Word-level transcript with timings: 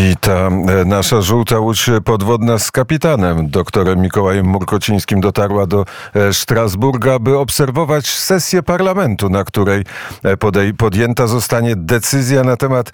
I 0.00 0.16
ta 0.16 0.32
e, 0.32 0.84
nasza 0.84 1.20
żółta 1.20 1.58
łódź 1.58 1.90
podwodna 2.04 2.58
z 2.58 2.70
kapitanem, 2.70 3.50
doktorem 3.50 4.00
Mikołajem 4.00 4.46
Murkocińskim 4.46 5.20
dotarła 5.20 5.66
do 5.66 5.84
e, 6.14 6.32
Strasburga, 6.32 7.18
by 7.18 7.38
obserwować 7.38 8.08
sesję 8.08 8.62
parlamentu, 8.62 9.28
na 9.28 9.44
której 9.44 9.84
e, 10.22 10.72
podjęta 10.78 11.26
zostanie 11.26 11.76
decyzja 11.76 12.44
na 12.44 12.56
temat 12.56 12.92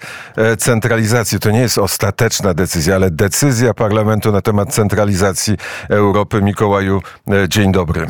centralizacji. 0.57 1.39
To 1.39 1.51
nie 1.51 1.59
jest 1.59 1.77
ostateczna 1.77 2.53
decyzja, 2.53 2.95
ale 2.95 3.11
decyzja 3.11 3.73
parlamentu 3.73 4.31
na 4.31 4.41
temat 4.41 4.73
centralizacji 4.73 5.57
Europy. 5.89 6.41
Mikołaju, 6.41 7.01
dzień 7.47 7.71
dobry. 7.71 8.07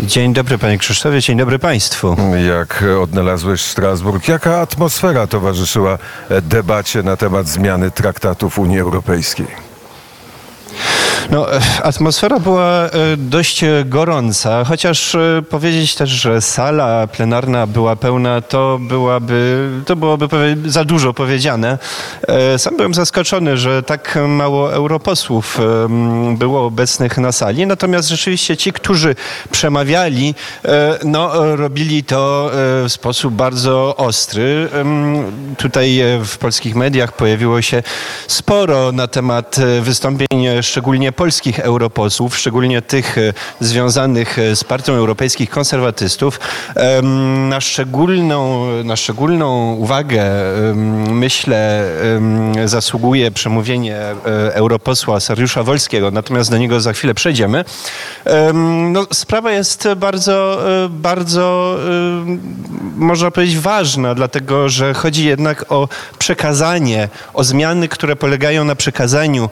Dzień 0.00 0.32
dobry 0.32 0.58
panie 0.58 0.78
Krzysztofie, 0.78 1.20
dzień 1.20 1.38
dobry 1.38 1.58
państwu. 1.58 2.16
Jak 2.48 2.84
odnalazłeś 3.02 3.60
Strasburg, 3.60 4.28
jaka 4.28 4.60
atmosfera 4.60 5.26
towarzyszyła 5.26 5.98
debacie 6.42 7.02
na 7.02 7.16
temat 7.16 7.48
zmiany 7.48 7.90
traktatów 7.90 8.58
Unii 8.58 8.80
Europejskiej? 8.80 9.65
No, 11.30 11.54
e, 11.54 11.60
atmosfera 11.82 12.40
była 12.40 12.84
e, 12.84 12.90
dość 13.16 13.64
e, 13.64 13.84
gorąca, 13.84 14.64
chociaż 14.64 15.16
powiedzieć 15.50 15.94
też, 15.94 16.10
że 16.10 16.40
sala 16.40 17.06
plenarna 17.06 17.66
była 17.66 17.96
pełna, 17.96 18.40
to 18.40 18.78
byłaby, 18.80 19.70
to 19.86 19.96
byłoby 19.96 20.56
za 20.66 20.84
dużo 20.84 21.14
powiedziane. 21.14 21.78
Sam 22.56 22.76
byłem 22.76 22.94
zaskoczony, 22.94 23.56
że 23.56 23.82
tak 23.82 24.18
mało 24.28 24.72
europosłów 24.72 25.58
było 26.38 26.66
obecnych 26.66 27.18
na 27.18 27.32
sali, 27.32 27.66
natomiast 27.66 28.08
rzeczywiście 28.08 28.56
ci, 28.56 28.72
którzy 28.72 29.14
przemawiali, 29.50 30.34
no, 31.04 31.56
robili 31.56 32.04
to 32.04 32.50
w 32.52 32.84
sposób 32.88 33.34
bardzo 33.34 33.96
ostry. 33.96 34.68
Tutaj 35.58 36.02
w 36.24 36.38
polskich 36.38 36.74
mediach 36.74 37.12
pojawiło 37.12 37.62
się 37.62 37.82
sporo 38.26 38.92
na 38.92 39.08
temat 39.08 39.56
wystąpień 39.80 40.46
szczególnie 40.62 41.12
polskich 41.16 41.60
europosłów, 41.60 42.36
szczególnie 42.36 42.82
tych 42.82 43.18
e, 43.18 43.32
związanych 43.60 44.38
e, 44.38 44.56
z 44.56 44.64
Partią 44.64 44.92
Europejskich 44.92 45.50
Konserwatystów, 45.50 46.40
na 47.48 47.60
szczególną, 47.60 48.66
na 48.84 48.96
szczególną 48.96 49.72
uwagę, 49.72 50.24
myślę, 51.10 51.90
zasługuje 52.64 53.30
przemówienie 53.30 53.96
e, 53.96 54.14
europosła 54.54 55.20
Sariusza 55.20 55.62
Wolskiego, 55.62 56.10
natomiast 56.10 56.50
do 56.50 56.58
niego 56.58 56.80
za 56.80 56.92
chwilę 56.92 57.14
przejdziemy. 57.14 57.64
No, 58.92 59.06
sprawa 59.12 59.52
jest 59.52 59.88
bardzo, 59.96 60.62
bardzo, 60.90 61.76
można 62.96 63.30
powiedzieć, 63.30 63.58
ważna, 63.58 64.14
dlatego 64.14 64.68
że 64.68 64.94
chodzi 64.94 65.24
jednak 65.24 65.72
o 65.72 65.88
przekazanie, 66.18 67.08
o 67.34 67.44
zmiany, 67.44 67.88
które 67.88 68.16
polegają 68.16 68.64
na 68.64 68.74
przekazaniu 68.74 69.48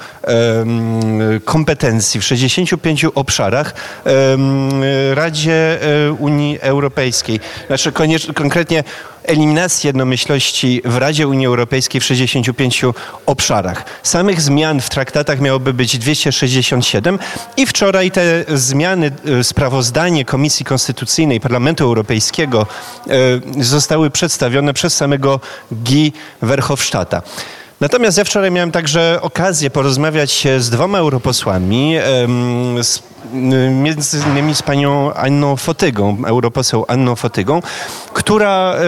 kompetencji 1.54 2.20
w 2.20 2.24
65 2.24 3.04
obszarach 3.04 3.74
Radzie 5.14 5.78
e, 5.82 6.12
Unii 6.12 6.60
Europejskiej. 6.60 7.40
Znaczy 7.66 7.92
konkretnie 8.34 8.84
eliminacji 9.24 9.86
jednomyślności 9.86 10.82
w 10.84 10.96
Radzie 10.96 11.28
Unii 11.28 11.46
Europejskiej 11.46 12.00
w 12.00 12.04
65 12.04 12.82
obszarach. 13.26 13.84
Samych 14.02 14.40
zmian 14.40 14.80
w 14.80 14.90
traktatach 14.90 15.40
miałoby 15.40 15.74
być 15.74 15.98
267 15.98 17.18
i 17.56 17.66
wczoraj 17.66 18.10
te 18.10 18.44
zmiany, 18.48 19.10
e, 19.40 19.44
sprawozdanie 19.44 20.24
Komisji 20.24 20.64
Konstytucyjnej 20.64 21.40
Parlamentu 21.40 21.84
Europejskiego 21.84 22.66
e, 23.56 23.64
zostały 23.64 24.10
przedstawione 24.10 24.74
przez 24.74 24.96
samego 24.96 25.40
Guy 25.70 26.12
Verhofstadta. 26.42 27.22
Natomiast 27.80 28.18
ja 28.18 28.24
wczoraj 28.24 28.50
miałem 28.50 28.72
także 28.72 29.18
okazję 29.22 29.70
porozmawiać 29.70 30.46
z 30.58 30.70
dwoma 30.70 30.98
europosłami, 30.98 31.96
z, 32.82 33.02
między 33.70 34.18
innymi 34.18 34.54
z 34.54 34.62
panią 34.62 35.14
Anną 35.14 35.56
Fotygą, 35.56 36.16
europoseł 36.26 36.84
Anną 36.88 37.16
Fotygą, 37.16 37.62
która 38.12 38.74
e, 38.74 38.78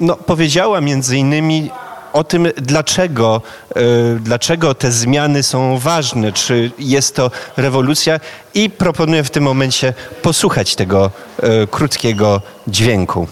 no, 0.00 0.16
powiedziała 0.16 0.80
między 0.80 1.16
innymi 1.16 1.70
o 2.12 2.24
tym, 2.24 2.48
dlaczego, 2.56 3.42
e, 3.76 3.80
dlaczego 4.20 4.74
te 4.74 4.92
zmiany 4.92 5.42
są 5.42 5.78
ważne, 5.78 6.32
czy 6.32 6.70
jest 6.78 7.16
to 7.16 7.30
rewolucja 7.56 8.20
i 8.54 8.70
proponuję 8.70 9.24
w 9.24 9.30
tym 9.30 9.44
momencie 9.44 9.94
posłuchać 10.22 10.74
tego 10.74 11.10
krótkiego 11.70 12.42
dźwięku. 12.68 13.26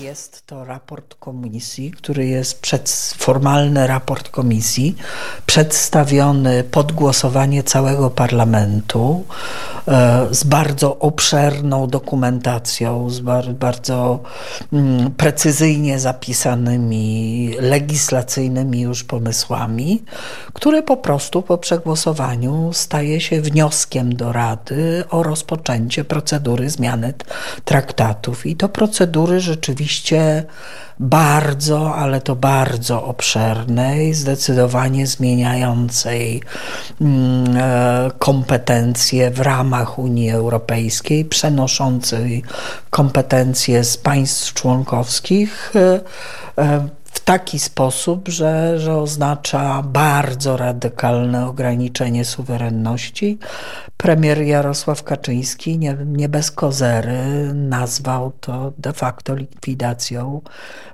Jest 0.00 0.46
to 0.46 0.64
raport 0.64 1.14
komisji, 1.14 1.90
który 1.90 2.26
jest 2.26 2.60
przed, 2.60 3.14
formalny 3.18 3.86
raport 3.86 4.28
komisji, 4.28 4.96
przedstawiony 5.46 6.64
pod 6.64 6.92
głosowanie 6.92 7.62
całego 7.62 8.10
parlamentu 8.10 9.24
e, 9.88 10.26
z 10.30 10.44
bardzo 10.44 10.98
obszerną 10.98 11.86
dokumentacją, 11.86 13.10
z 13.10 13.20
bar, 13.20 13.52
bardzo 13.52 14.20
mm, 14.72 15.10
precyzyjnie 15.10 15.98
zapisanymi 15.98 17.54
legislacyjnymi 17.60 18.80
już 18.80 19.04
pomysłami, 19.04 20.02
który 20.52 20.82
po 20.82 20.96
prostu 20.96 21.42
po 21.42 21.58
przegłosowaniu 21.58 22.70
staje 22.72 23.20
się 23.20 23.40
wnioskiem 23.40 24.16
do 24.16 24.32
Rady 24.32 25.04
o 25.10 25.22
rozpoczęcie 25.22 26.04
procedury 26.04 26.70
zmiany 26.70 27.14
traktatów. 27.64 28.46
I 28.46 28.56
to 28.56 28.68
procedury 28.68 29.40
rzeczywiście 29.40 29.89
bardzo, 31.00 31.94
ale 31.94 32.20
to 32.20 32.36
bardzo 32.36 33.04
obszernej, 33.04 34.14
zdecydowanie 34.14 35.06
zmieniającej 35.06 36.42
mm, 37.00 37.56
e, 37.56 38.10
kompetencje 38.18 39.30
w 39.30 39.40
ramach 39.40 39.98
Unii 39.98 40.30
Europejskiej, 40.30 41.24
przenoszącej 41.24 42.42
kompetencje 42.90 43.84
z 43.84 43.96
państw 43.96 44.54
członkowskich 44.54 45.72
e, 45.76 46.00
e, 46.58 46.88
w 47.20 47.24
taki 47.24 47.58
sposób, 47.58 48.28
że, 48.28 48.80
że 48.80 48.96
oznacza 48.96 49.82
bardzo 49.82 50.56
radykalne 50.56 51.46
ograniczenie 51.46 52.24
suwerenności. 52.24 53.38
Premier 53.96 54.42
Jarosław 54.42 55.02
Kaczyński 55.02 55.78
nie, 55.78 55.96
nie 56.06 56.28
bez 56.28 56.50
kozery 56.50 57.54
nazwał 57.54 58.32
to 58.40 58.72
de 58.78 58.92
facto 58.92 59.34
likwidacją 59.34 60.40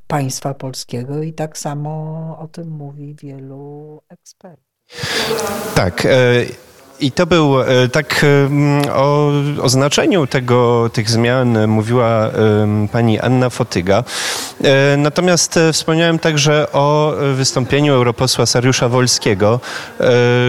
państwa 0.07 0.55
polskiego 0.55 1.23
i 1.23 1.33
tak 1.33 1.59
samo 1.59 1.91
o 2.41 2.49
tym 2.49 2.71
mówi 2.71 3.15
wielu 3.15 4.03
ekspertów. 4.09 4.67
Tak. 5.75 6.07
E, 6.07 6.11
i 7.01 7.13
to 7.13 7.27
był 7.27 7.61
e, 7.61 7.89
tak 7.89 8.25
e, 8.25 8.93
o, 8.93 9.33
o 9.63 9.69
znaczeniu 9.69 10.27
tego, 10.27 10.91
tych 10.93 11.11
zmian 11.11 11.69
mówiła 11.69 12.31
pani 12.93 13.21
Anna 13.21 13.51
Fotyga. 13.51 14.05
E, 14.65 14.97
natomiast 14.97 15.59
wspomniałem 15.73 16.19
także 16.19 16.67
o 16.73 17.15
wystąpieniu 17.35 17.95
europosła 17.95 18.47
Sariusza 18.47 18.89
Wolskiego, 18.89 19.61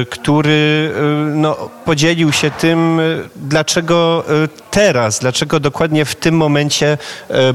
który 0.09 0.91
no, 1.33 1.69
podzielił 1.85 2.31
się 2.31 2.51
tym, 2.51 3.01
dlaczego 3.35 4.23
teraz, 4.77 5.19
dlaczego 5.19 5.59
dokładnie 5.59 6.05
w 6.05 6.15
tym 6.15 6.35
momencie 6.35 6.97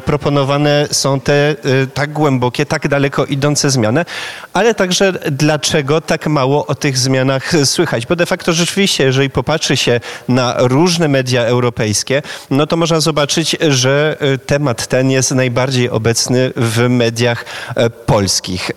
proponowane 0.05 0.89
są 0.91 1.21
te 1.21 1.57
tak 1.95 2.13
głębokie, 2.13 2.67
tak 2.67 2.89
daleko 2.89 3.25
idące 3.25 3.71
zmiany, 3.71 4.05
ale 4.53 4.75
także 4.75 5.13
dlaczego 5.31 6.01
tak 6.01 6.27
mało 6.27 6.67
o 6.67 6.75
tych 6.75 6.99
zmianach 6.99 7.53
słychać. 7.65 8.07
Bo 8.07 8.17
de 8.17 8.27
facto 8.27 8.53
rzeczywiście 8.53 9.05
jeżeli 9.05 9.31
popatrzy 9.31 9.77
się 9.77 10.01
na 10.29 10.55
różne 10.59 11.09
media 11.09 11.43
europejskie, 11.43 12.23
no 12.51 12.67
to 12.67 12.77
można 12.77 13.01
zobaczyć, 13.01 13.57
że 13.69 14.17
e, 14.21 14.39
temat 14.39 14.87
ten 14.87 15.11
jest 15.11 15.31
najbardziej 15.31 15.91
obecny 15.91 16.53
w 16.57 16.89
mediach 16.89 17.45
e, 17.77 17.91
polskich. 17.91 18.71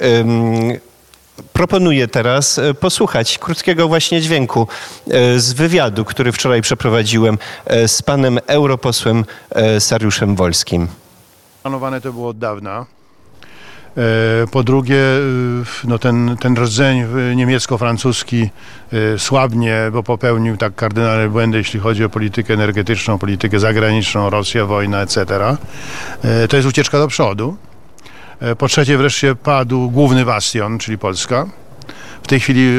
Proponuję 1.54 2.08
teraz 2.08 2.60
e, 2.60 2.74
posłuchać 2.74 3.38
krótkiego 3.38 3.88
właśnie 3.88 4.22
dźwięku 4.22 4.68
z 5.38 5.54
wywiadu, 5.54 6.06
który 6.06 6.32
wczoraj 6.32 6.62
przeprowadziłem 6.62 7.38
z 7.88 8.02
panem 8.02 8.40
europosłem 8.48 9.26
Sariuszem 9.80 10.36
Wolskim. 10.36 10.88
Planowane 11.62 12.02
to 12.02 12.14
było 12.14 12.30
od 12.30 12.38
dawna. 12.38 12.86
E, 13.98 14.48
po 14.48 14.64
drugie, 14.64 14.98
e, 14.98 15.20
no 15.84 16.00
ten, 16.00 16.38
ten 16.40 16.56
rdzeń 16.56 17.06
niemiecko-francuski 17.36 18.50
e, 18.94 19.20
słabnie, 19.20 19.78
bo 19.92 20.04
popełnił 20.04 20.58
tak 20.58 20.76
kardynalne 20.76 21.30
błędy, 21.30 21.58
jeśli 21.58 21.80
chodzi 21.80 22.04
o 22.04 22.10
politykę 22.10 22.54
energetyczną, 22.54 23.18
politykę 23.20 23.60
zagraniczną, 23.60 24.30
Rosja, 24.30 24.66
wojna, 24.66 25.02
etc. 25.02 25.26
To 26.50 26.56
jest 26.56 26.68
ucieczka 26.68 27.00
do 27.00 27.08
przodu. 27.08 27.58
Po 28.58 28.68
trzecie, 28.68 28.98
wreszcie 28.98 29.36
padł 29.36 29.90
główny 29.90 30.26
bastion, 30.26 30.78
czyli 30.78 30.98
Polska. 30.98 31.46
W 32.24 32.28
tej 32.28 32.40
chwili 32.40 32.70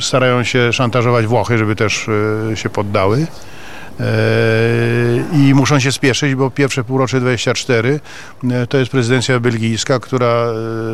starają 0.00 0.44
się 0.44 0.72
szantażować 0.72 1.26
Włochy, 1.26 1.58
żeby 1.58 1.76
też 1.76 2.06
się 2.54 2.68
poddały. 2.70 3.26
i 5.32 5.54
muszą 5.54 5.80
się 5.80 5.92
spieszyć, 5.92 6.34
bo 6.34 6.50
pierwsze 6.50 6.84
półrocze 6.84 7.20
24 7.20 8.00
to 8.68 8.78
jest 8.78 8.90
prezydencja 8.90 9.40
belgijska, 9.40 9.98
która 9.98 10.46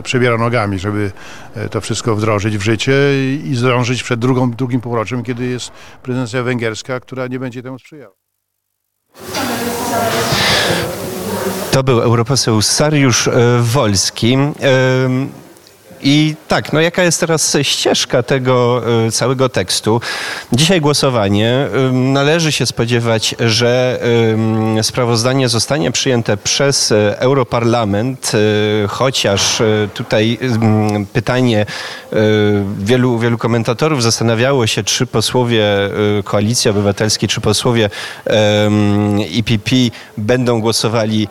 przebiera 0.02 0.38
nogami, 0.38 0.78
żeby 0.78 1.12
to 1.70 1.80
wszystko 1.80 2.16
wdrożyć 2.16 2.58
w 2.58 2.62
życie 2.62 2.94
i 3.44 3.54
zdążyć 3.54 4.02
przed 4.02 4.20
drugą, 4.20 4.50
drugim 4.50 4.80
półroczem, 4.80 5.22
kiedy 5.22 5.46
jest 5.46 5.72
prezydencja 6.02 6.42
węgierska, 6.42 7.00
która 7.00 7.26
nie 7.26 7.38
będzie 7.38 7.62
temu 7.62 7.78
sprzyjała. 7.78 8.14
To 11.70 11.82
był 11.82 12.00
europoseł 12.00 12.62
Sariusz 12.62 13.28
Wolski. 13.60 14.38
I 16.08 16.34
tak, 16.48 16.72
no 16.72 16.80
jaka 16.80 17.02
jest 17.02 17.20
teraz 17.20 17.56
ścieżka 17.62 18.22
tego 18.22 18.82
y, 19.06 19.10
całego 19.10 19.48
tekstu? 19.48 20.00
Dzisiaj 20.52 20.80
głosowanie. 20.80 21.68
Należy 21.92 22.52
się 22.52 22.66
spodziewać, 22.66 23.34
że 23.40 24.00
sprawozdanie 24.82 25.48
zostanie 25.48 25.92
przyjęte 25.92 26.36
przez 26.36 26.90
y, 26.90 27.14
Europarlament, 27.18 28.32
y, 28.34 28.88
chociaż 28.88 29.62
tutaj 29.94 30.38
pytanie 31.12 31.66
wielu, 32.78 33.18
wielu 33.18 33.38
komentatorów 33.38 34.02
zastanawiało 34.02 34.66
się, 34.66 34.82
czy 34.84 35.06
posłowie 35.06 35.64
Koalicji 36.24 36.70
Obywatelskiej, 36.70 37.28
czy 37.28 37.40
posłowie 37.40 37.90
IPP 39.30 39.70
będą 40.18 40.60
głosowali 40.60 41.28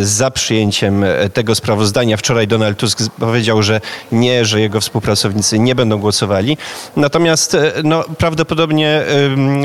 za 0.00 0.30
przyjęciem 0.30 1.04
tego 1.32 1.54
sprawozdania. 1.54 2.16
Wczoraj 2.16 2.46
Donald 2.46 2.78
Tusk 2.78 2.98
powiedział, 3.18 3.62
że 3.62 3.80
nie, 4.12 4.44
że 4.44 4.60
jego 4.60 4.80
współpracownicy 4.80 5.58
nie 5.58 5.74
będą 5.74 5.98
głosowali. 5.98 6.56
Natomiast 6.96 7.54
e, 7.54 7.72
no, 7.84 8.04
prawdopodobnie 8.18 9.02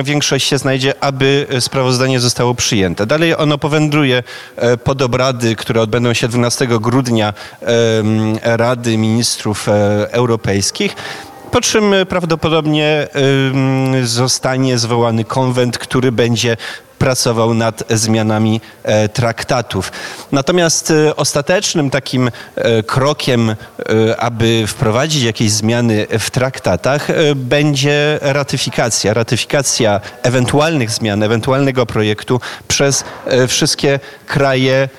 większość 0.03 0.47
się 0.47 0.57
znajdzie, 0.57 0.93
aby 1.03 1.47
sprawozdanie 1.59 2.19
zostało 2.19 2.55
przyjęte. 2.55 3.05
Dalej 3.05 3.35
ono 3.35 3.57
powędruje 3.57 4.23
e, 4.55 4.77
pod 4.77 5.01
obrady, 5.01 5.55
które 5.55 5.81
odbędą 5.81 6.13
się 6.13 6.27
12 6.27 6.67
grudnia 6.67 7.33
Rady 8.43 8.97
Ministrów 8.97 9.69
e, 9.69 9.71
Europejskich 10.11 10.95
po 11.51 11.61
czym 11.61 11.95
prawdopodobnie 12.09 13.07
zostanie 14.03 14.77
zwołany 14.77 15.23
konwent, 15.23 15.77
który 15.77 16.11
będzie 16.11 16.57
pracował 17.03 17.53
nad 17.53 17.83
zmianami 17.89 18.61
e, 18.83 19.09
traktatów. 19.09 19.91
Natomiast 20.31 20.91
e, 20.91 21.15
ostatecznym 21.15 21.89
takim 21.89 22.31
e, 22.55 22.83
krokiem, 22.83 23.55
aby 24.17 24.63
wprowadzić 24.67 25.23
jakieś 25.23 25.51
zmiany 25.51 26.07
w 26.19 26.29
traktatach, 26.29 27.07
będzie 27.35 28.19
ratyfikacja. 28.21 29.13
Ratyfikacja 29.13 30.01
ewentualnych 30.21 30.91
zmian, 30.91 31.23
ewentualnego 31.23 31.85
projektu 31.85 32.39
przez 32.67 33.03
wszystkie 33.47 33.99
kraje 34.27 34.89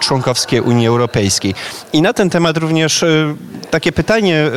członkowskie 0.00 0.62
Unii 0.62 0.86
Europejskiej. 0.86 1.54
I 1.92 2.02
na 2.02 2.12
ten 2.12 2.30
temat 2.30 2.56
również 2.56 3.04
takie 3.70 3.92
pytanie 3.92 4.50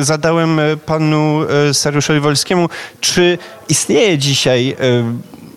zadałem 0.00 0.60
panu 0.86 1.40
Sariuszowi 1.72 2.20
Wolskiemu, 2.20 2.68
czy 3.00 3.38
istnieje 3.68 4.18
dzisiaj 4.18 4.76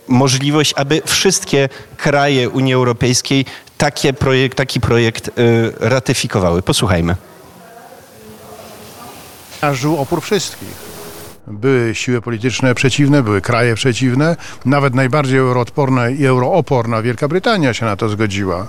możliwość, 0.07 0.73
aby 0.77 1.01
wszystkie 1.05 1.69
kraje 1.97 2.49
Unii 2.49 2.73
Europejskiej 2.73 3.45
takie 3.77 4.13
projekt, 4.13 4.57
taki 4.57 4.79
projekt 4.79 5.27
y, 5.27 5.31
ratyfikowały. 5.79 6.61
Posłuchajmy. 6.61 7.15
Żył 9.73 9.97
opór 9.97 10.21
wszystkich. 10.21 10.93
Były 11.47 11.95
siły 11.95 12.21
polityczne 12.21 12.75
przeciwne, 12.75 13.23
były 13.23 13.41
kraje 13.41 13.75
przeciwne. 13.75 14.35
Nawet 14.65 14.93
najbardziej 14.93 15.37
euroodporna 15.37 16.09
i 16.09 16.25
eurooporna 16.25 17.01
Wielka 17.01 17.27
Brytania 17.27 17.73
się 17.73 17.85
na 17.85 17.95
to 17.95 18.09
zgodziła. 18.09 18.67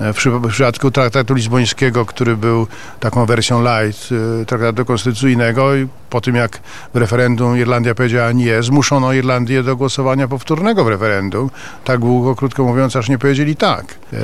W 0.00 0.48
przypadku 0.48 0.90
traktatu 0.90 1.34
lizbońskiego, 1.34 2.06
który 2.06 2.36
był 2.36 2.66
taką 3.00 3.26
wersją 3.26 3.62
light 3.62 4.12
y, 4.42 4.46
traktatu 4.46 4.84
konstytucyjnego 4.84 5.70
po 6.10 6.20
tym 6.20 6.34
jak 6.34 6.60
w 6.94 6.96
referendum 6.96 7.58
Irlandia 7.58 7.94
powiedziała 7.94 8.32
nie, 8.32 8.62
zmuszono 8.62 9.12
Irlandię 9.12 9.62
do 9.62 9.76
głosowania 9.76 10.28
powtórnego 10.28 10.84
w 10.84 10.88
referendum. 10.88 11.50
Tak 11.84 12.00
długo, 12.00 12.34
krótko 12.36 12.64
mówiąc, 12.64 12.96
aż 12.96 13.08
nie 13.08 13.18
powiedzieli 13.18 13.56
tak. 13.56 13.98
E, 14.12 14.16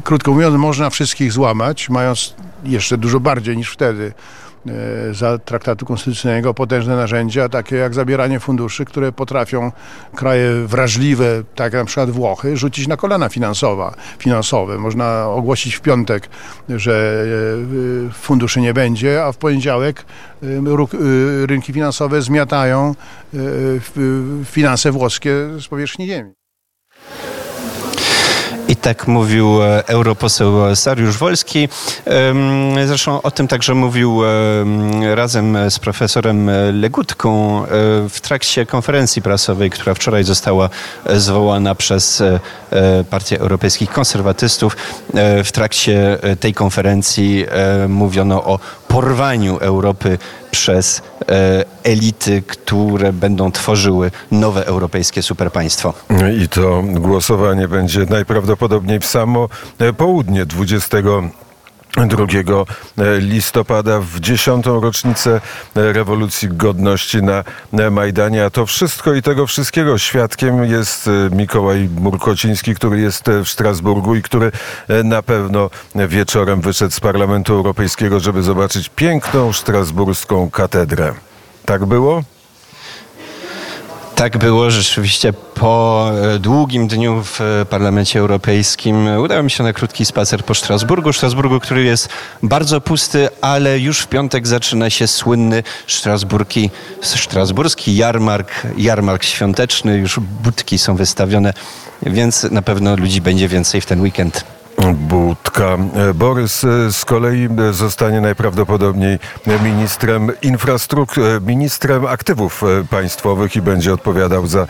krótko 0.00 0.32
mówiąc, 0.32 0.56
można 0.56 0.90
wszystkich 0.90 1.32
złamać, 1.32 1.88
mając 1.88 2.34
jeszcze 2.64 2.98
dużo 2.98 3.20
bardziej 3.20 3.56
niż 3.56 3.70
wtedy 3.70 4.12
E, 4.47 4.47
za 5.12 5.38
traktatu 5.38 5.86
konstytucyjnego 5.86 6.54
potężne 6.54 6.96
narzędzia, 6.96 7.48
takie 7.48 7.76
jak 7.76 7.94
zabieranie 7.94 8.40
funduszy, 8.40 8.84
które 8.84 9.12
potrafią 9.12 9.72
kraje 10.14 10.66
wrażliwe, 10.66 11.42
tak 11.54 11.72
jak 11.72 11.82
na 11.82 11.86
przykład 11.86 12.10
Włochy, 12.10 12.56
rzucić 12.56 12.88
na 12.88 12.96
kolana 12.96 13.28
finansowa, 13.28 13.94
finansowe. 14.18 14.78
Można 14.78 15.26
ogłosić 15.26 15.74
w 15.74 15.80
piątek, 15.80 16.28
że 16.68 17.24
e, 18.08 18.12
funduszy 18.12 18.60
nie 18.60 18.74
będzie, 18.74 19.24
a 19.24 19.32
w 19.32 19.36
poniedziałek 19.36 20.04
e, 20.42 20.46
rynki 21.46 21.72
finansowe 21.72 22.22
zmiatają 22.22 22.94
finanse 24.44 24.92
włoskie 24.92 25.48
z 25.60 25.68
powierzchni 25.68 26.06
ziemi. 26.06 26.37
I 28.68 28.76
tak 28.76 29.06
mówił 29.06 29.62
e, 29.62 29.86
europoseł 29.86 30.76
Sariusz 30.76 31.16
Wolski. 31.16 31.68
Zresztą 32.86 33.22
o 33.22 33.30
tym 33.30 33.48
także 33.48 33.74
mówił 33.74 34.20
razem 35.14 35.58
z 35.70 35.78
profesorem 35.78 36.50
Legutką 36.72 37.62
e, 37.64 37.68
w 38.08 38.20
trakcie 38.20 38.66
konferencji 38.66 39.22
prasowej, 39.22 39.70
która 39.70 39.94
wczoraj 39.94 40.24
została 40.24 40.70
e, 41.06 41.20
zwołana 41.20 41.74
przez 41.74 42.22
Partię 43.10 43.40
Europejskich 43.40 43.90
Konserwatystów. 43.90 44.76
W 45.44 45.52
trakcie 45.52 46.18
tej 46.40 46.54
konferencji 46.54 47.46
mówiono 47.88 48.44
o 48.44 48.58
porwaniu 48.88 49.56
Europy 49.56 50.18
przez 50.50 51.02
e, 51.28 51.64
elity, 51.84 52.42
które 52.42 53.12
będą 53.12 53.52
tworzyły 53.52 54.10
nowe 54.30 54.66
europejskie 54.66 55.22
superpaństwo. 55.22 55.94
I 56.42 56.48
to 56.48 56.82
głosowanie 56.82 57.68
będzie 57.68 58.06
najprawdopodobniej 58.10 59.00
w 59.00 59.06
samo 59.06 59.48
południe 59.96 60.46
20 60.46 60.96
2 61.96 62.26
e, 62.98 63.18
listopada 63.18 64.00
w 64.00 64.20
dziesiątą 64.20 64.80
rocznicę 64.80 65.40
e, 65.76 65.92
rewolucji 65.92 66.48
godności 66.48 67.18
na 67.22 67.44
Majdanie. 67.90 68.44
A 68.44 68.50
to 68.50 68.66
wszystko 68.66 69.14
i 69.14 69.22
tego 69.22 69.46
wszystkiego 69.46 69.98
świadkiem 69.98 70.64
jest 70.64 71.08
e, 71.08 71.36
Mikołaj 71.36 71.88
Murkociński, 72.00 72.74
który 72.74 73.00
jest 73.00 73.24
w 73.44 73.48
Strasburgu 73.48 74.14
i 74.14 74.22
który 74.22 74.52
na 75.04 75.22
pewno 75.22 75.70
wieczorem 75.94 76.60
wyszedł 76.60 76.94
z 76.94 77.00
Parlamentu 77.00 77.54
Europejskiego, 77.54 78.20
żeby 78.20 78.42
zobaczyć 78.42 78.88
piękną 78.88 79.52
strasburską 79.52 80.50
katedrę. 80.50 81.14
Tak 81.64 81.84
było? 81.84 82.22
Tak 84.18 84.38
było 84.38 84.70
rzeczywiście 84.70 85.32
po 85.32 86.10
e, 86.34 86.38
długim 86.38 86.88
dniu 86.88 87.22
w 87.24 87.40
e, 87.40 87.64
Parlamencie 87.64 88.18
Europejskim. 88.18 89.06
Udało 89.06 89.42
mi 89.42 89.50
się 89.50 89.64
na 89.64 89.72
krótki 89.72 90.04
spacer 90.04 90.44
po 90.44 90.54
Strasburgu. 90.54 91.12
Strasburgu, 91.12 91.60
który 91.60 91.84
jest 91.84 92.08
bardzo 92.42 92.80
pusty, 92.80 93.28
ale 93.40 93.78
już 93.78 94.00
w 94.00 94.06
piątek 94.06 94.46
zaczyna 94.46 94.90
się 94.90 95.06
słynny 95.06 95.62
strasburski, 95.86 96.70
strasburski 97.00 97.96
jarmark, 97.96 98.50
jarmark 98.76 99.24
świąteczny. 99.24 99.98
Już 99.98 100.20
budki 100.20 100.78
są 100.78 100.96
wystawione, 100.96 101.52
więc 102.02 102.42
na 102.42 102.62
pewno 102.62 102.96
ludzi 102.96 103.20
będzie 103.20 103.48
więcej 103.48 103.80
w 103.80 103.86
ten 103.86 104.00
weekend. 104.00 104.57
Budka. 104.78 105.78
Borys 106.14 106.64
e, 106.64 106.92
z 106.92 107.04
kolei 107.04 107.48
e, 107.68 107.72
zostanie 107.72 108.20
najprawdopodobniej 108.20 109.18
ministrem 109.62 110.32
infrastruktury, 110.42 111.40
ministrem 111.40 112.06
aktywów 112.06 112.62
e, 112.62 112.84
państwowych 112.84 113.56
i 113.56 113.62
będzie 113.62 113.94
odpowiadał 113.94 114.46
za 114.46 114.66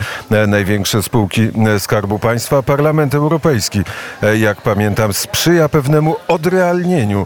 największe 0.47 1.03
spółki 1.03 1.49
Skarbu 1.79 2.19
Państwa. 2.19 2.63
Parlament 2.63 3.15
Europejski, 3.15 3.81
jak 4.39 4.61
pamiętam, 4.61 5.13
sprzyja 5.13 5.69
pewnemu 5.69 6.15
odrealnieniu, 6.27 7.25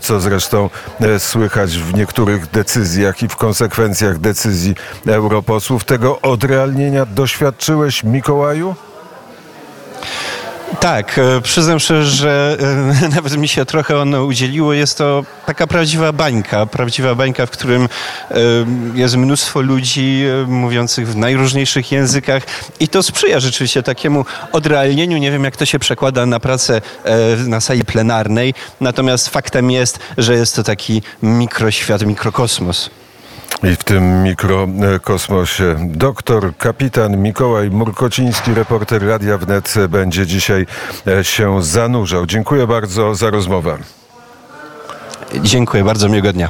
co 0.00 0.20
zresztą 0.20 0.70
słychać 1.18 1.78
w 1.78 1.94
niektórych 1.94 2.50
decyzjach 2.50 3.22
i 3.22 3.28
w 3.28 3.36
konsekwencjach 3.36 4.18
decyzji 4.18 4.74
europosłów. 5.06 5.84
Tego 5.84 6.20
odrealnienia 6.20 7.06
doświadczyłeś, 7.06 8.04
Mikołaju? 8.04 8.74
Tak, 10.78 11.18
e, 11.18 11.40
przyznam 11.40 11.80
szczerze, 11.80 12.10
że 12.10 12.56
e, 13.02 13.08
nawet 13.14 13.36
mi 13.36 13.48
się 13.48 13.64
trochę 13.64 13.98
ono 13.98 14.24
udzieliło. 14.24 14.72
Jest 14.72 14.98
to 14.98 15.24
taka 15.46 15.66
prawdziwa 15.66 16.12
bańka, 16.12 16.66
prawdziwa 16.66 17.14
bańka, 17.14 17.46
w 17.46 17.50
którym 17.50 17.88
e, 18.30 18.36
jest 18.94 19.16
mnóstwo 19.16 19.60
ludzi 19.60 20.24
mówiących 20.46 21.08
w 21.08 21.16
najróżniejszych 21.16 21.92
językach 21.92 22.42
i 22.80 22.88
to 22.88 23.02
sprzyja 23.02 23.40
rzeczywiście 23.40 23.82
takiemu 23.82 24.24
odrealnieniu. 24.52 25.18
Nie 25.18 25.30
wiem, 25.30 25.44
jak 25.44 25.56
to 25.56 25.66
się 25.66 25.78
przekłada 25.78 26.26
na 26.26 26.40
pracę 26.40 26.80
na 27.46 27.60
sali 27.60 27.84
plenarnej, 27.84 28.54
natomiast 28.80 29.28
faktem 29.28 29.70
jest, 29.70 29.98
że 30.18 30.34
jest 30.34 30.56
to 30.56 30.62
taki 30.62 31.02
mikroświat, 31.22 32.02
mikrokosmos. 32.02 32.90
I 33.64 33.76
w 33.76 33.84
tym 33.84 34.22
mikrokosmosie 34.22 35.76
doktor, 35.80 36.56
kapitan 36.56 37.22
Mikołaj 37.22 37.70
Murkociński, 37.70 38.54
reporter 38.54 39.06
Radia 39.06 39.38
Wnet, 39.38 39.74
będzie 39.88 40.26
dzisiaj 40.26 40.66
e, 41.06 41.24
się 41.24 41.62
zanurzał. 41.62 42.26
Dziękuję 42.26 42.66
bardzo 42.66 43.14
za 43.14 43.30
rozmowę. 43.30 43.78
Dziękuję, 45.34 45.84
bardzo 45.84 46.08
miłego 46.08 46.32
dnia. 46.32 46.48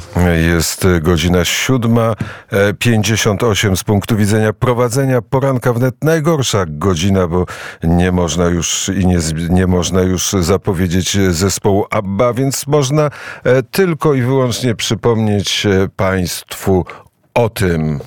Jest 0.49 0.87
godzina 1.01 1.39
7.58 1.39 3.75
z 3.75 3.83
punktu 3.83 4.17
widzenia 4.17 4.53
prowadzenia 4.53 5.21
poranka 5.21 5.73
wnet 5.73 5.95
najgorsza 6.01 6.65
godzina, 6.67 7.27
bo 7.27 7.45
nie 7.83 8.11
można 8.11 8.45
już 8.45 8.91
i 9.01 9.07
nie, 9.07 9.19
nie 9.49 9.67
można 9.67 10.01
już 10.01 10.31
zapowiedzieć 10.39 11.17
zespołu 11.29 11.85
ABBA, 11.89 12.33
więc 12.33 12.67
można 12.67 13.09
e, 13.43 13.63
tylko 13.63 14.13
i 14.13 14.21
wyłącznie 14.21 14.75
przypomnieć 14.75 15.65
e, 15.65 15.87
Państwu 15.95 16.85
o 17.33 17.49
tym. 17.49 17.99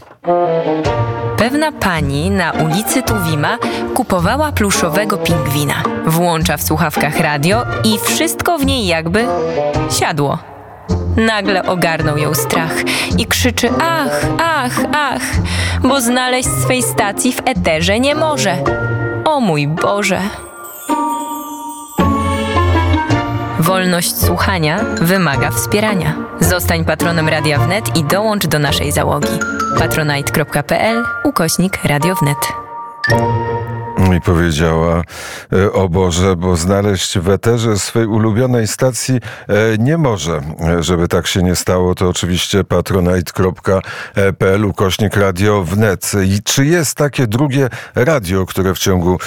Pewna 1.37 1.73
pani 1.73 2.31
na 2.31 2.52
ulicy 2.52 3.02
Tuwima 3.02 3.59
kupowała 3.95 4.52
pluszowego 4.52 5.16
pingwina. 5.16 5.83
Włącza 6.07 6.57
w 6.57 6.62
słuchawkach 6.62 7.21
radio 7.21 7.62
i 7.85 7.99
wszystko 7.99 8.59
w 8.59 8.66
niej 8.66 8.87
jakby 8.87 9.26
siadło. 9.90 10.53
Nagle 11.16 11.62
ogarnął 11.66 12.18
ją 12.18 12.35
strach 12.35 12.73
i 13.18 13.26
krzyczy: 13.26 13.68
Ach, 13.83 14.26
ach, 14.38 14.73
ach, 14.92 15.23
bo 15.83 16.00
znaleźć 16.00 16.49
swej 16.49 16.83
stacji 16.83 17.33
w 17.33 17.42
eterze 17.44 18.00
nie 18.00 18.14
może. 18.14 18.59
O 19.25 19.40
mój 19.40 19.68
Boże! 19.68 20.21
Wolność 23.59 24.16
słuchania 24.16 24.85
wymaga 25.00 25.50
wspierania. 25.50 26.14
Zostań 26.40 26.85
patronem 26.85 27.28
Radia 27.28 27.59
Wnet 27.59 27.97
i 27.97 28.04
dołącz 28.04 28.47
do 28.47 28.59
naszej 28.59 28.92
załogi. 28.92 29.38
patronite.pl 29.78 31.04
ukośnik. 31.25 31.78
I 34.16 34.20
powiedziała, 34.20 35.02
e, 35.52 35.72
o 35.72 35.88
Boże, 35.88 36.36
bo 36.36 36.56
znaleźć 36.56 37.18
w 37.18 37.28
eterze 37.28 37.78
swej 37.78 38.06
ulubionej 38.06 38.68
stacji 38.68 39.14
e, 39.14 39.20
nie 39.78 39.98
może. 39.98 40.40
E, 40.60 40.82
Żeby 40.82 41.08
tak 41.08 41.26
się 41.26 41.42
nie 41.42 41.56
stało, 41.56 41.94
to 41.94 42.08
oczywiście 42.08 42.64
patronite.pl 42.64 44.64
ukośnik 44.64 45.16
radio 45.16 45.64
wnet. 45.64 46.12
I 46.26 46.42
czy 46.42 46.66
jest 46.66 46.96
takie 46.96 47.26
drugie 47.26 47.68
radio, 47.94 48.46
które 48.46 48.74
w 48.74 48.78
ciągu 48.78 49.18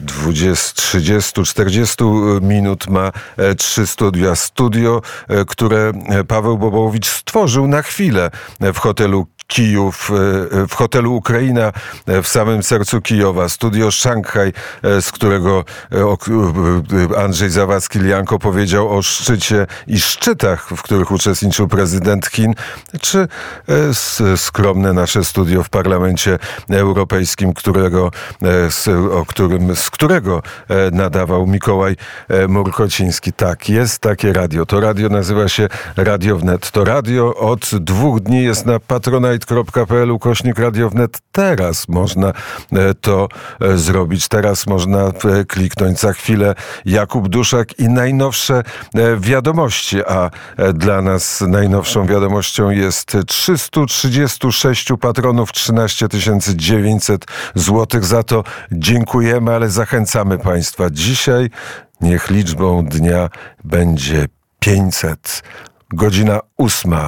20, 0.00 0.74
30, 0.74 1.42
40 1.42 2.04
minut 2.42 2.88
ma 2.88 3.12
trzy 3.58 3.86
studia? 3.86 4.34
Studio, 4.34 5.02
które 5.48 5.92
Paweł 6.28 6.58
Bobołowicz 6.58 7.08
stworzył 7.08 7.66
na 7.66 7.82
chwilę 7.82 8.30
w 8.60 8.78
hotelu 8.78 9.26
Kijów, 9.50 10.10
w 10.68 10.74
hotelu 10.74 11.14
Ukraina 11.14 11.72
w 12.06 12.28
samym 12.28 12.62
sercu 12.62 13.00
Kijowa, 13.00 13.48
studio 13.48 13.90
Szanghaj, 13.90 14.52
z 15.00 15.12
którego 15.12 15.64
Andrzej 17.18 17.50
Zawadzki-Lianko 17.50 18.38
powiedział 18.38 18.98
o 18.98 19.02
szczycie 19.02 19.66
i 19.86 20.00
szczytach, 20.00 20.68
w 20.68 20.82
których 20.82 21.10
uczestniczył 21.10 21.68
prezydent 21.68 22.26
Chin, 22.26 22.54
czy 23.00 23.28
skromne 24.36 24.92
nasze 24.92 25.24
studio 25.24 25.62
w 25.62 25.68
Parlamencie 25.68 26.38
Europejskim, 26.70 27.52
którego, 27.52 28.10
o 29.12 29.26
którym, 29.26 29.76
z 29.76 29.90
którego 29.90 30.42
nadawał 30.92 31.46
Mikołaj 31.46 31.96
Murkociński. 32.48 33.32
Tak, 33.32 33.68
jest 33.68 33.98
takie 33.98 34.32
radio. 34.32 34.66
To 34.66 34.80
radio 34.80 35.08
nazywa 35.08 35.48
się 35.48 35.68
Radio 35.96 36.36
Wnet. 36.36 36.70
To 36.70 36.84
radio 36.84 37.34
od 37.34 37.70
dwóch 37.74 38.20
dni 38.20 38.44
jest 38.44 38.66
na 38.66 38.80
Patronite 38.80 39.39
patronite.pl 39.46 40.10
ukośnik 40.10 40.58
radiownet. 40.58 41.18
Teraz 41.32 41.88
można 41.88 42.32
to 43.00 43.28
zrobić. 43.74 44.28
Teraz 44.28 44.66
można 44.66 45.12
kliknąć 45.48 46.00
za 46.00 46.12
chwilę 46.12 46.54
Jakub 46.84 47.28
Duszak 47.28 47.78
i 47.78 47.88
najnowsze 47.88 48.62
wiadomości, 49.18 50.04
a 50.04 50.30
dla 50.74 51.02
nas 51.02 51.40
najnowszą 51.40 52.06
wiadomością 52.06 52.70
jest 52.70 53.16
336 53.26 54.88
patronów, 55.00 55.52
13 55.52 56.06
900 56.56 57.26
złotych. 57.54 58.04
Za 58.04 58.22
to 58.22 58.44
dziękujemy, 58.72 59.54
ale 59.54 59.70
zachęcamy 59.70 60.38
Państwa. 60.38 60.90
Dzisiaj 60.90 61.50
niech 62.00 62.30
liczbą 62.30 62.84
dnia 62.84 63.28
będzie 63.64 64.26
500. 64.60 65.42
Godzina 65.92 66.40
ósma. 66.56 66.98